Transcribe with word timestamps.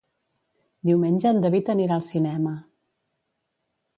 Diumenge 0.89 1.27
en 1.33 1.41
David 1.43 1.69
anirà 1.75 1.99
al 1.99 2.05
cinema. 2.09 2.53